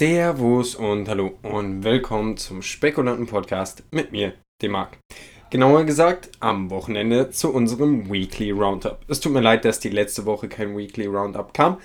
[0.00, 4.32] Servus und hallo und willkommen zum Spekulanten-Podcast mit mir,
[4.62, 4.96] dem Marc.
[5.50, 9.04] Genauer gesagt, am Wochenende zu unserem Weekly Roundup.
[9.08, 11.82] Es tut mir leid, dass die letzte Woche kein Weekly Roundup kam,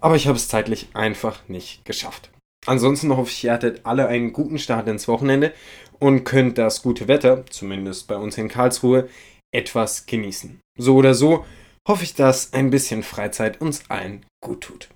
[0.00, 2.32] aber ich habe es zeitlich einfach nicht geschafft.
[2.66, 5.54] Ansonsten hoffe ich, ihr hattet alle einen guten Start ins Wochenende
[6.00, 9.08] und könnt das gute Wetter, zumindest bei uns in Karlsruhe,
[9.52, 10.58] etwas genießen.
[10.76, 11.44] So oder so
[11.86, 14.88] hoffe ich, dass ein bisschen Freizeit uns allen gut tut.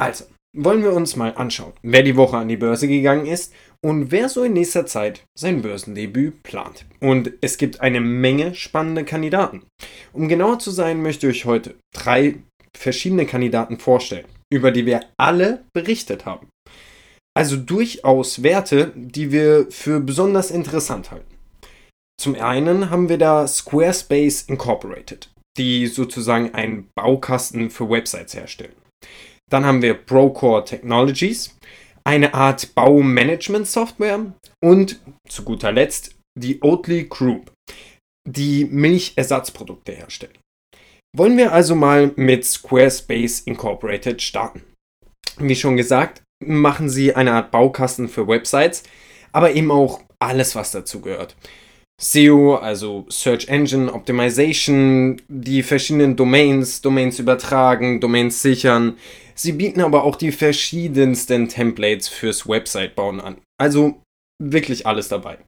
[0.00, 4.10] Also, wollen wir uns mal anschauen, wer die Woche an die Börse gegangen ist und
[4.10, 6.86] wer so in nächster Zeit sein Börsendebüt plant.
[7.00, 9.62] Und es gibt eine Menge spannende Kandidaten.
[10.12, 12.36] Um genauer zu sein, möchte ich heute drei
[12.76, 16.48] verschiedene Kandidaten vorstellen, über die wir alle berichtet haben.
[17.36, 21.34] Also durchaus Werte, die wir für besonders interessant halten.
[22.20, 28.74] Zum einen haben wir da Squarespace Incorporated, die sozusagen einen Baukasten für Websites herstellen.
[29.50, 31.56] Dann haben wir Procore Technologies,
[32.04, 37.52] eine Art Baumanagement-Software und zu guter Letzt die Oatly Group,
[38.28, 40.38] die Milchersatzprodukte herstellen.
[41.16, 44.62] Wollen wir also mal mit Squarespace Incorporated starten.
[45.38, 48.82] Wie schon gesagt, machen sie eine Art Baukasten für Websites,
[49.32, 51.36] aber eben auch alles, was dazu gehört.
[52.00, 58.96] SEO, also Search Engine Optimization, die verschiedenen Domains, Domains übertragen, Domains sichern.
[59.34, 63.36] Sie bieten aber auch die verschiedensten Templates fürs Website-Bauen an.
[63.58, 64.02] Also
[64.42, 65.38] wirklich alles dabei.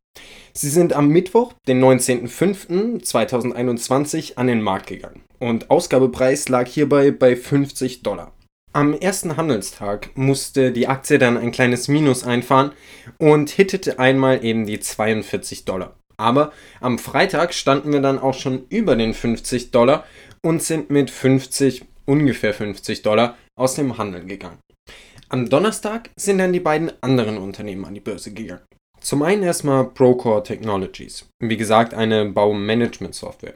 [0.52, 7.36] Sie sind am Mittwoch, den 19.05.2021, an den Markt gegangen und Ausgabepreis lag hierbei bei
[7.36, 8.32] 50 Dollar.
[8.72, 12.72] Am ersten Handelstag musste die Aktie dann ein kleines Minus einfahren
[13.18, 15.96] und hittete einmal eben die 42 Dollar.
[16.18, 20.04] Aber am Freitag standen wir dann auch schon über den 50 Dollar
[20.42, 24.58] und sind mit 50, ungefähr 50 Dollar aus dem Handel gegangen.
[25.28, 28.64] Am Donnerstag sind dann die beiden anderen Unternehmen an die Börse gegangen.
[29.00, 31.28] Zum einen erstmal Procore Technologies.
[31.41, 33.54] Wie gesagt, eine Baumanagement-Software,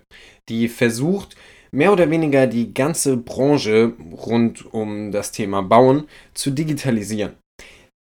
[0.48, 1.36] die versucht,
[1.72, 7.36] mehr oder weniger die ganze Branche rund um das Thema Bauen zu digitalisieren.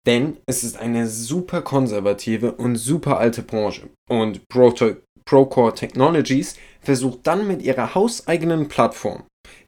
[0.08, 3.90] Denn es ist eine super konservative und super alte Branche.
[4.10, 9.24] Und Procore Technologies versucht dann mit ihrer hauseigenen Plattform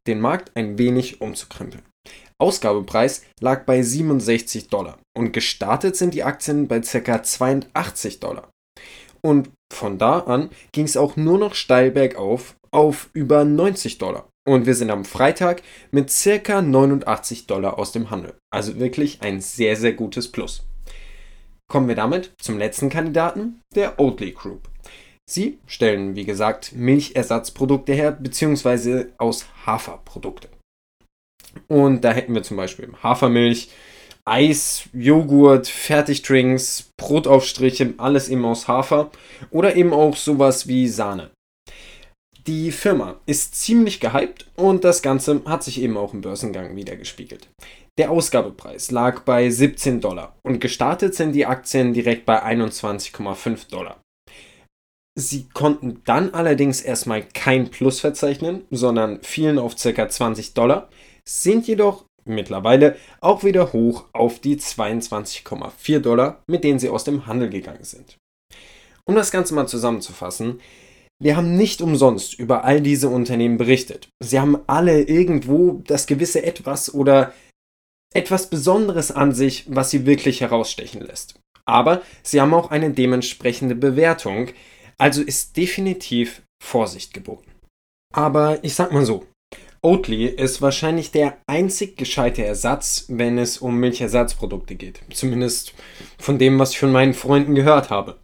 [0.08, 1.84] den Markt ein wenig umzukrempeln.
[2.40, 7.24] Ausgabepreis lag bei 67 Dollar und gestartet sind die Aktien bei ca.
[7.24, 8.50] 82 Dollar.
[9.24, 14.28] Und von da an ging es auch nur noch steil bergauf auf über 90 Dollar.
[14.48, 18.34] Und wir sind am Freitag mit circa 89 Dollar aus dem Handel.
[18.52, 20.66] Also wirklich ein sehr, sehr gutes Plus.
[21.70, 24.68] Kommen wir damit zum letzten Kandidaten, der Oatly Group.
[25.30, 30.50] Sie stellen, wie gesagt, Milchersatzprodukte her, beziehungsweise aus Haferprodukte.
[31.68, 33.70] Und da hätten wir zum Beispiel Hafermilch,
[34.26, 39.10] Eis, Joghurt, Fertigdrinks, Brotaufstriche, alles eben aus Hafer
[39.50, 41.32] oder eben auch sowas wie Sahne.
[42.48, 47.48] Die Firma ist ziemlich gehypt und das Ganze hat sich eben auch im Börsengang wiedergespiegelt.
[48.00, 54.02] Der Ausgabepreis lag bei 17 Dollar und gestartet sind die Aktien direkt bei 21,5 Dollar.
[55.20, 60.10] Sie konnten dann allerdings erstmal kein Plus verzeichnen, sondern fielen auf ca.
[60.10, 60.90] 20 Dollar,
[61.28, 67.26] sind jedoch mittlerweile auch wieder hoch auf die 22,4 Dollar, mit denen sie aus dem
[67.26, 68.18] Handel gegangen sind.
[69.06, 70.62] Um das Ganze mal zusammenzufassen,
[71.20, 74.10] wir haben nicht umsonst über all diese Unternehmen berichtet.
[74.20, 77.34] Sie haben alle irgendwo das gewisse Etwas oder
[78.14, 81.40] etwas Besonderes an sich, was sie wirklich herausstechen lässt.
[81.66, 84.50] Aber sie haben auch eine dementsprechende Bewertung,
[84.98, 87.52] also ist definitiv Vorsicht geboten.
[88.14, 89.26] Aber ich sag mal so,
[89.84, 95.02] Oatly ist wahrscheinlich der einzig gescheite Ersatz, wenn es um Milchersatzprodukte geht.
[95.12, 95.74] Zumindest
[96.20, 98.20] von dem, was ich von meinen Freunden gehört habe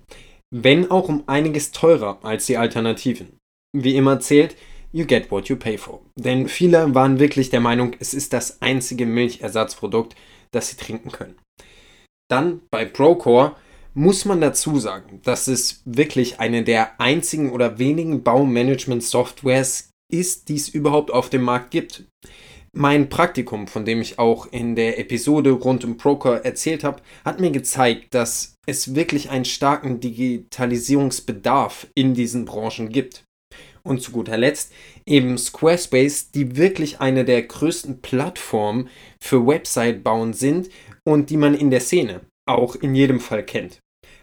[0.51, 3.37] wenn auch um einiges teurer als die Alternativen.
[3.75, 4.55] Wie immer zählt,
[4.91, 6.01] you get what you pay for.
[6.15, 10.15] Denn viele waren wirklich der Meinung, es ist das einzige Milchersatzprodukt,
[10.51, 11.37] das sie trinken können.
[12.29, 13.55] Dann bei Procore
[13.93, 20.55] muss man dazu sagen, dass es wirklich eine der einzigen oder wenigen Baumanagement-Softwares ist, die
[20.55, 22.05] es überhaupt auf dem Markt gibt.
[22.73, 27.39] Mein Praktikum, von dem ich auch in der Episode rund um Procore erzählt habe, hat
[27.39, 33.23] mir gezeigt, dass es wirklich einen starken Digitalisierungsbedarf in diesen Branchen gibt.
[33.83, 34.73] Und zu guter Letzt
[35.05, 38.89] eben Squarespace, die wirklich eine der größten Plattformen
[39.19, 40.69] für Website-Bauen sind
[41.05, 43.79] und die man in der Szene auch in jedem Fall kennt.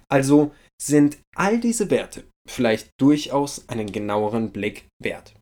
[0.09, 5.35] Also sind all diese Werte vielleicht durchaus einen genaueren Blick wert.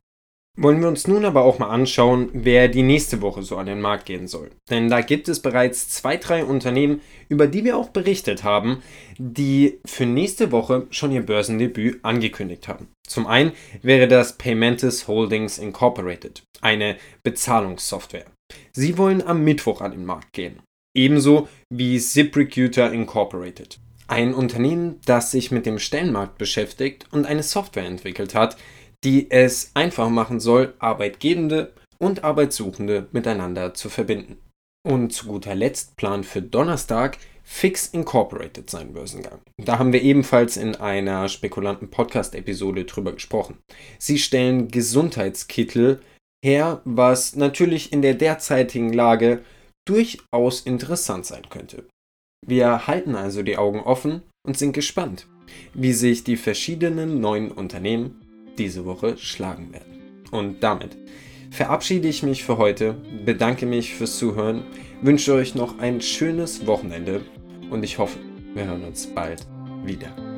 [0.55, 3.81] Wollen wir uns nun aber auch mal anschauen, wer die nächste Woche so an den
[3.81, 4.51] Markt gehen soll.
[4.69, 8.83] Denn da gibt es bereits zwei, drei Unternehmen, über die wir auch berichtet haben,
[9.17, 12.89] die für nächste Woche schon ihr Börsendebüt angekündigt haben.
[13.07, 18.27] Zum einen wäre das Paymentus Holdings Incorporated, eine Bezahlungssoftware.
[18.73, 20.61] Sie wollen am Mittwoch an den Markt gehen.
[20.95, 23.79] Ebenso wie ZipRecruiter Incorporated.
[24.07, 28.57] Ein Unternehmen, das sich mit dem Stellenmarkt beschäftigt und eine Software entwickelt hat,
[29.03, 34.37] die es einfach machen soll, Arbeitgebende und Arbeitssuchende miteinander zu verbinden.
[34.85, 39.39] Und zu guter Letzt plant für Donnerstag Fix Incorporated seinen Börsengang.
[39.57, 43.57] Da haben wir ebenfalls in einer spekulanten Podcast-Episode drüber gesprochen.
[43.99, 46.01] Sie stellen Gesundheitskittel
[46.43, 49.43] her, was natürlich in der derzeitigen Lage
[49.85, 51.85] durchaus interessant sein könnte.
[52.45, 55.27] Wir halten also die Augen offen und sind gespannt,
[55.73, 58.22] wie sich die verschiedenen neuen Unternehmen
[58.57, 60.23] diese Woche schlagen werden.
[60.31, 60.97] Und damit
[61.51, 62.95] verabschiede ich mich für heute,
[63.25, 64.63] bedanke mich fürs Zuhören,
[65.01, 67.21] wünsche euch noch ein schönes Wochenende
[67.69, 68.17] und ich hoffe,
[68.53, 69.45] wir hören uns bald
[69.85, 70.32] wieder.